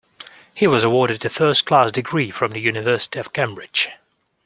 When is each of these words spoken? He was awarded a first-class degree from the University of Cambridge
He 0.55 0.65
was 0.65 0.83
awarded 0.83 1.23
a 1.25 1.29
first-class 1.29 1.91
degree 1.91 2.31
from 2.31 2.53
the 2.53 2.59
University 2.59 3.19
of 3.19 3.33
Cambridge 3.33 3.91